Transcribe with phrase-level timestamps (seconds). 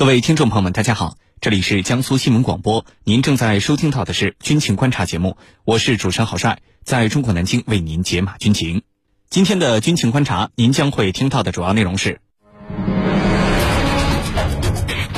[0.00, 8.80] 各位听众朋友们，大家好，这里是江苏新闻广播，您正在收听到的是军情观察节目，我是主持人郝帅，在中国南京为您解码军情。
[9.28, 12.18] 今天的军情观察，您将会听到的主要内容是：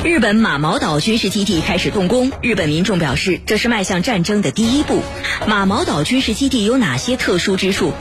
[0.03, 5.01] 日本马毛岛军事基地开始动工，日本民众表示这是迈向战争的第一步。
[5.47, 7.93] 马毛岛军事基地有哪些特殊之处？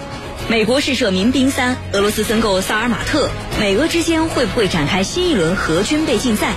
[0.50, 6.54] 美国试射民兵三，俄罗斯增购萨尔马特，美俄之间会不会展开新一轮核军备竞赛？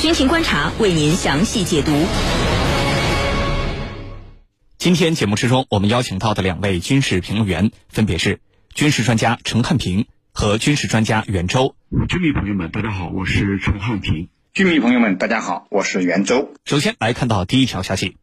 [0.00, 1.92] 军情观察为您详细解读。
[4.76, 8.40] 今天节目之中，我们邀请到的两位军事评论员分别是
[8.74, 11.76] 军事专家陈汉平和军事专家袁周。
[12.08, 14.28] 军迷朋友们，大家好，我是陈汉平。
[14.52, 16.52] 军迷朋友们，大家好，我是袁周。
[16.66, 18.16] 首先来看到第一条消息，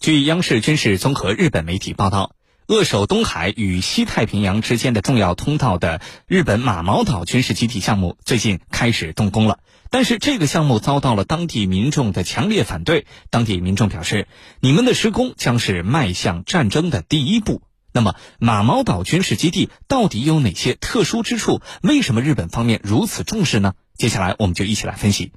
[0.00, 2.32] 据央视军事综合日本媒体报道。
[2.68, 13.06] 扼守东海与西太平洋之间的重要通道的日本马毛岛军事基地项目最近开始动工了，但是这个项目遭到了当地民众的强烈反对。
[13.30, 14.28] 当地民众表示
[14.60, 21.62] ：“你们的施工将是迈向战争的第一步。”那么，马毛岛军事基地到底有哪些特殊之处？
[21.80, 23.72] 为什么日本方面如此重视呢？
[23.96, 25.32] 接下来我们就一起来分析。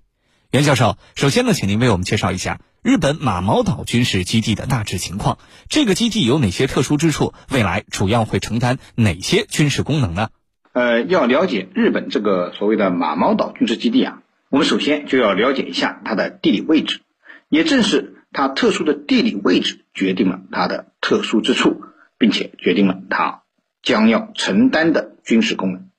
[0.52, 2.60] 袁教授，首先呢，请您为我们介绍一下。
[2.84, 5.38] 日本马毛岛军事基地的大致情况，
[5.70, 7.32] 这个基地有哪些特殊之处？
[7.54, 10.30] 未来主要会承担哪些军事功能呢？
[10.74, 17.02] 呃，要了解日本这个所谓的马毛岛军事基地啊，我们首先就要了解一下它的地理位置。
[17.50, 21.84] 也正是它特殊的地理位置，决定了它的特殊之处，
[22.18, 23.44] 并且决定了它
[23.84, 25.90] 将要承担的军事功能。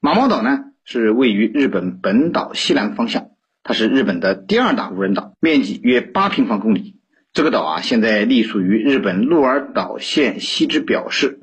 [0.00, 3.28] 马毛岛呢，是位于日本本岛西南方向。
[3.68, 6.96] 它是日本的第二大无人岛，面积约八平方公里。
[7.34, 11.40] 这个岛啊，现在隶属于日本鹿儿岛县西之表市，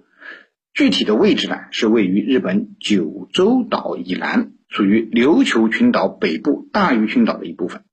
[0.73, 7.83] 具体的位置呢是位于日本九州岛以南，属于琉球群岛北部大隅群岛的一部分。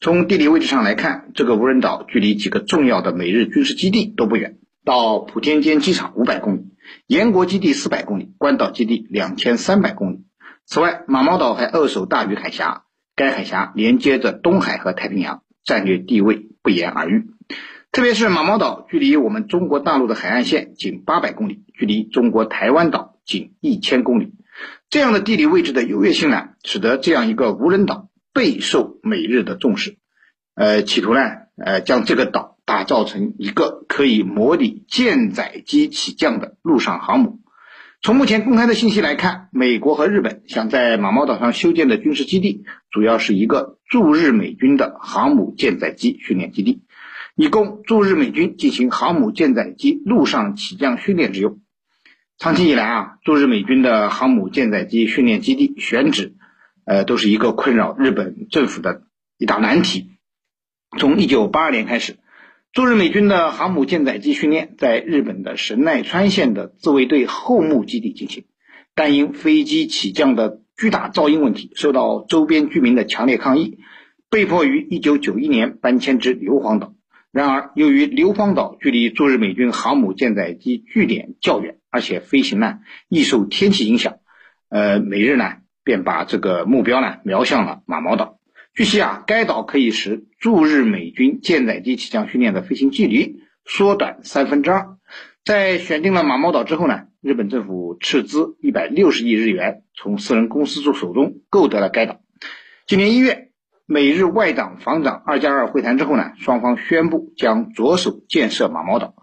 [0.00, 6.64] 从地理位置上来看，这个无人岛距离几个重要的美日军事基地都不远，到普天间机场五百公里，
[7.06, 10.24] 岩国基地四百公里，关岛基地两千三百公里。
[10.64, 12.82] 此外，马毛岛还扼守大隅海峡。
[13.16, 17.24] 该海峡连接着东海和太平洋，战略地位不言而喻。
[17.90, 24.34] 特别是马毛岛，距离我们中国大陆的海岸线仅八百公里，距离中国台湾岛仅一千公里。
[24.90, 29.96] 这样的地理位置的优越性呢，使得这样一个无人岛备受美日的重视。
[30.54, 31.20] 呃，企图呢，
[31.56, 37.40] 呃，将这个岛打造成一个可以模拟舰载机起降的陆上航母。
[38.02, 46.82] 从目前公开的信息来看，美国和日本想在马毛岛上修建的军事基地，主要是一个驻日美军的航母舰载机训练基地，
[47.34, 51.58] 以供驻日美军进行航母舰载机陆上起降训练之用。
[52.38, 56.34] 长期以来啊，驻日美军的航母舰载机训练基地选址，
[56.84, 59.02] 呃，都是一个困扰日本政府的
[59.36, 60.10] 一大难题。
[60.96, 62.16] 从一九八二年开始。
[62.76, 68.44] 驻日美军的航母舰载机训练在日本的神奈川县的自卫队后木基地进行，
[68.94, 73.78] 但因飞机起降的巨大噪音问题，受到周边居民的强烈抗议，
[74.28, 76.92] 被迫于1991年搬迁至硫磺岛。
[77.32, 84.16] 然而，由于硫磺岛距离驻日美军航母舰载机据点较远，而且飞行呢易受天气影响，
[84.68, 85.50] 呃，美日呢
[85.82, 88.35] 便把这个目标呢瞄向了马毛岛。
[88.76, 94.98] 据悉啊，该岛可以使驻日美军舰载机起降训练的飞行距离缩短三分之二。
[95.46, 102.20] 在选定了马毛岛之后呢，日本政府斥资一百六十亿日元，从私人公司手手中购得了该岛。
[102.86, 103.48] 今年一月，
[103.86, 109.14] 美日外长防长二加二会谈之后呢，双方宣布将着手建设马毛岛。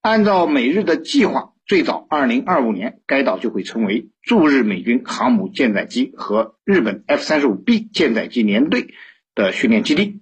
[0.00, 1.49] 按照美日的计划。
[1.70, 8.88] 最早，二零二五年，该岛就会成为驻日美军航母舰载机和日本 F 三十五 B 舰载机联队
[9.36, 10.20] 的训练基地。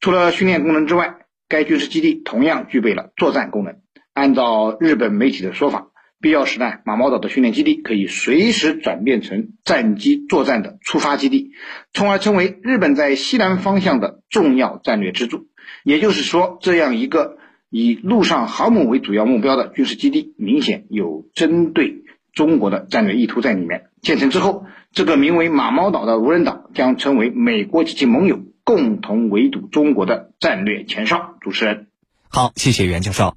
[0.00, 1.16] 除了训练功能之外，
[1.50, 3.76] 该军事基地同样具备了作战功能。
[4.14, 11.50] 按照日本媒体的说法，必要时呢，马毛岛的训练基地可以随时转变成战机作战的出发基地，
[11.92, 15.48] 从而成为日本在西南方向的重要战略支柱。
[15.84, 17.36] 也就是说，这样一个。
[17.70, 23.86] 以陆上航母为主要目标的军事基地，明显有针对中国的战略意图在里面。
[24.02, 31.34] 建成之后，这个名为马毛岛的无人岛将成为美国及其盟友共同围堵中国的战略前哨。
[31.40, 31.88] 主持人，
[32.28, 33.36] 好，谢谢袁教授。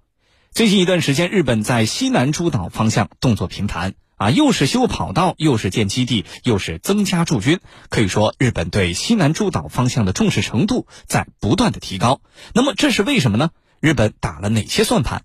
[0.52, 7.60] 最近一段时间，日本在西南诸岛方向动作频繁啊，又是修跑道，又是建基地，又是增加驻军，
[7.90, 12.22] 可以说日本对西南诸岛方向的重视程度在不断的提高。
[12.54, 13.50] 那么这是为什么呢？
[13.82, 15.24] 日本打了哪些算盘？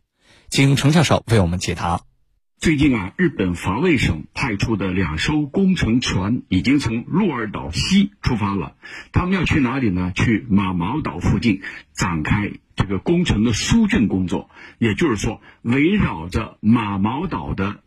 [0.48, 2.02] 请程教授为我们解答。
[2.58, 8.76] 最近啊，日本防卫省派出的两艘工程船已经从鹿儿岛西出发了。
[9.10, 10.12] 他们要去哪里呢？
[10.14, 11.62] 去马毛岛附近
[11.94, 14.48] 展开这个工程的疏浚工作。
[14.78, 17.80] 也就是说，围绕着马毛岛的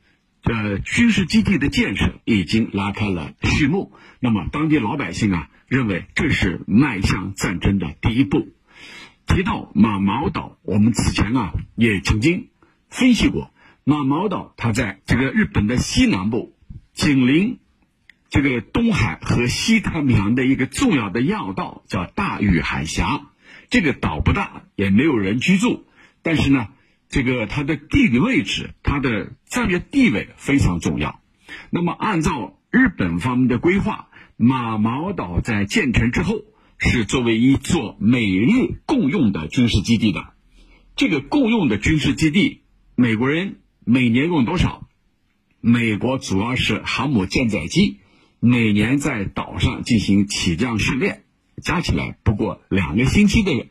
[0.43, 3.93] 呃军事基地的建设已经拉开了序幕。
[4.19, 8.49] 那么，当地老百姓啊认为这是迈向战争的第一步。
[9.27, 12.49] 提到马毛岛，我们此前啊也曾经
[12.89, 13.51] 分析过。
[13.83, 16.55] 马毛岛，它在这个日本的西南部，
[16.93, 17.59] 紧邻
[18.29, 23.27] 这个东海和西太平洋的一个重要的要道，叫大隅海峡。
[23.69, 25.85] 这个岛不大，也没有人居住，
[26.23, 26.69] 但是呢，
[27.09, 31.19] 这个它的地理位置，它的战略地位非常重要。
[31.69, 34.07] 那么，按照日本方面的规划，
[34.37, 36.41] 马毛岛在建成之后，
[36.77, 40.33] 是作为一座美日共用的军事基地的。
[40.95, 42.61] 这个共用的军事基地，
[42.95, 43.59] 美国人。
[43.89, 44.85] 每年用多少？
[45.61, 47.99] 美国主要是航母舰载机，
[48.41, 51.23] 每年在岛上进行起降训练，
[51.63, 53.65] 加起来不过两个星期的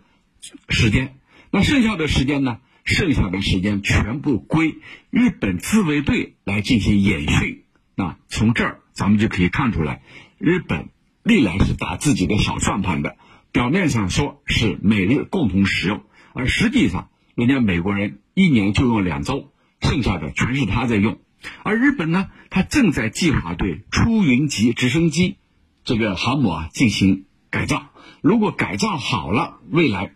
[0.71, 1.19] 时间。
[1.51, 2.61] 那剩下的时间呢？
[2.87, 4.77] 剩下的时间全部归
[5.11, 7.65] 日本自卫队来进行演训。
[7.95, 10.01] 那从这儿咱们就可以看出来，
[10.39, 10.89] 日本
[11.27, 13.17] 历来是打自己的小算盘的。
[13.51, 16.03] 表面上说是美日共同使用，
[16.35, 19.53] 而实际上人家美国人一年就用两周。
[19.81, 21.19] 剩下的全是他在用，
[21.63, 25.37] 而日本呢，他正在计划对出云级直升机
[25.85, 27.91] 这个航母啊进行改造。
[28.23, 30.15] 如果改造好了，未来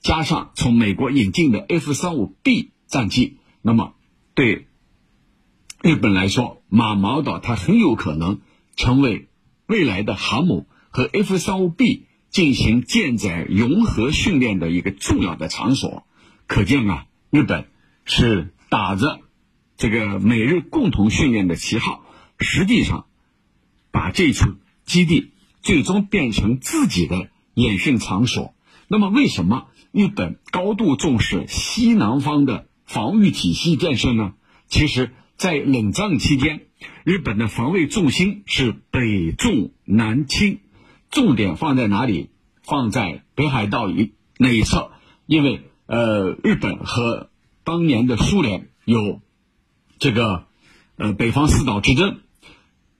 [0.00, 3.94] 加上从美国引进的 F 三五 B 战机，那么
[4.34, 4.66] 对
[5.82, 8.40] 日本来说，马毛岛它很有可能
[8.76, 9.28] 成为
[9.66, 16.06] 未来的航母和 F 三五 B 进行舰载融合训练的一个重要的场所。
[16.46, 17.68] 可见啊，日本
[18.04, 18.52] 是。
[18.72, 19.20] 打着
[19.76, 22.06] 这个美日共同训练的旗号，
[22.38, 23.04] 实际上
[23.90, 24.54] 把这处
[24.86, 28.54] 基地最终变成自己的演训场所。
[28.88, 34.32] 那么，为什么日本高度重视西南方的防御体系建设呢？
[34.68, 36.62] 其实，在冷战期间，
[37.04, 40.60] 日本的防卫重心是北重南轻，
[41.10, 42.30] 重点放在哪里？
[42.64, 44.92] 放在北海道一那一侧，
[45.26, 47.28] 因为呃，日本和
[47.64, 49.20] 当年的苏联有
[49.98, 50.46] 这个
[50.96, 52.20] 呃北方四岛之争，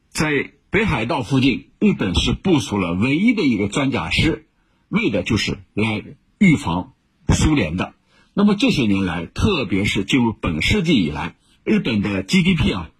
[0.08, 4.46] 在北海道附近，日本是部署了唯一的一个装甲师，
[4.88, 6.02] 为的就是来
[6.38, 6.94] 预防
[7.28, 7.94] 苏联的。
[8.34, 12.90] 那么这些年来，特别是进入本世纪以来，日本的 GDP 啊，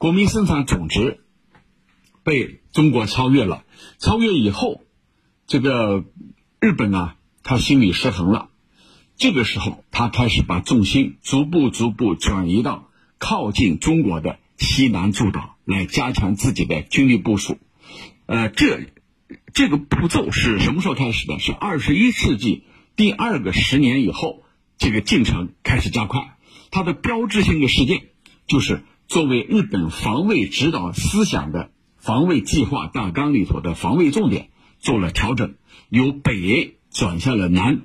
[0.00, 1.20] 国民生产总值
[2.24, 3.64] 被中国超越了。
[3.98, 4.80] 超越以后，
[5.46, 6.06] 这个
[6.58, 8.48] 日本啊，他心理失衡了。
[9.18, 12.88] 这个时候，他开始把重心逐步、逐步转移到
[13.18, 17.58] 靠近中国的西南诸岛，来加强自己的军力部署。
[18.24, 18.86] 呃，这
[19.52, 21.38] 这个步骤是什么时候开始的？
[21.38, 22.64] 是二十一世纪
[22.96, 24.44] 第二个十年以后，
[24.78, 26.38] 这个进程开始加快。
[26.70, 28.08] 它的标志性的事件
[28.46, 35.54] 就是作为日本防卫指导思想的防卫计划大纲里头的防卫重点做了调整，
[35.88, 37.80] 由北转向了南。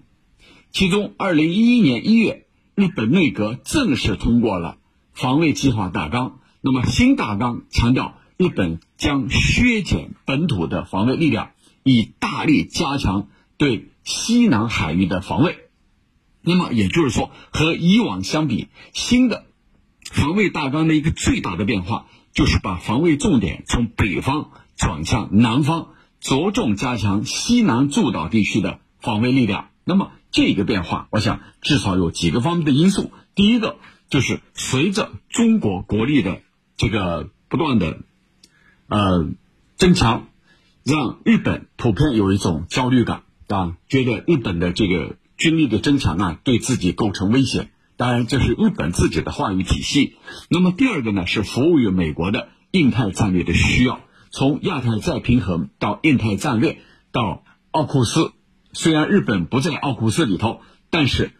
[0.72, 2.45] 其中，二零一一年一月，
[2.75, 4.77] 日本内阁正式通过了
[5.13, 6.38] 防卫计划大纲。
[6.62, 15.58] 那么，新大纲强调，日本将削减本土的防卫力量，以大力加强对西南海域的防卫。
[16.44, 19.48] 那么，也就是说，和以往相比，新的
[20.15, 25.89] 防卫大纲的一个最大的变化，就是把防卫重点从北方转向南方，
[26.22, 29.67] 着重加强西南诸岛地区的防卫力量。
[29.84, 33.12] 那么，这个变化，我想至少有几个方面的因素。
[33.36, 33.75] 第一个
[34.10, 36.39] 就是随着中国国力的
[36.77, 37.98] 这个不断的
[38.88, 39.27] 呃
[39.75, 40.29] 增强，
[40.86, 47.69] 让日本普遍有一种焦虑感啊，觉得日本的这个军力的增强啊，对自己构成威胁。
[47.98, 50.16] 当然，这是日本自己的话语体系。
[50.50, 56.80] 那么第二个呢，是服务于美国的印太战略的需要，从亚太再平衡到印太战略
[57.12, 58.34] 到奥库斯。
[58.74, 60.60] 虽然日本不在奥库斯里头，
[60.90, 61.32] 但是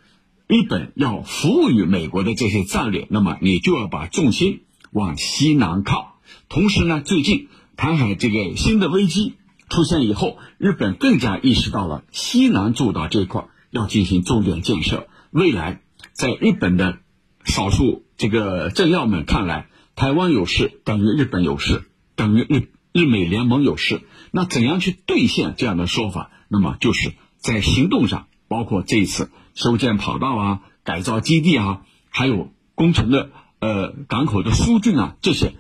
[0.48, 6.20] 日本要服务于美国的这些战略，那么你就要把重心往西南靠。
[6.48, 9.34] 同时呢，最近台海这个新的危机
[9.68, 15.08] 出现以后，日本更加意识到了西南诸岛这块要进行重点建设。
[15.32, 15.82] 未来
[16.16, 16.98] 在日本的
[17.44, 21.84] 少数这个政要们看来，台湾有事等于日本有事，
[22.16, 24.02] 等于日日美联盟有事。
[24.32, 26.32] 那怎样去兑现这样的说法？
[26.48, 27.14] 那么就是。
[27.38, 33.30] 在行动上，包括这一次修建跑道啊、改造基地啊，还有工程的
[33.60, 35.54] 呃港口的疏浚啊这些，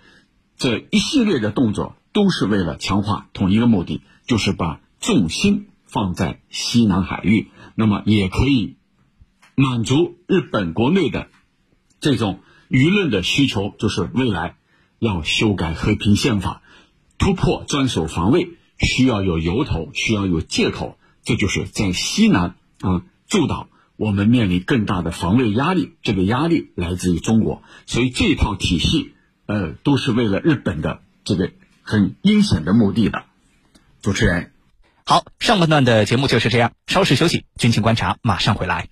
[0.57, 8.77] 这一系列的动作都是为了强化同一个目的，就是把重心放在西南海域，那么也可以
[9.55, 11.27] 满足日本国内的
[11.99, 14.57] 这种舆论的需求，就是未来
[14.99, 16.61] 要修改和平宪法，
[17.17, 23.69] 突破专守防卫，需要有由头，需要有借口，这就是在西南啊诸岛。
[23.97, 29.13] 我们面临更大的防卫压力，这个压力来自于中国，所以这套体系，
[29.45, 33.23] 呃，都是为了日本的这个很阴险的目的的。
[34.01, 34.51] 主持人，
[35.05, 38.89] 好，上半段的节目就是这样，稍事休息，军情观察马上回来。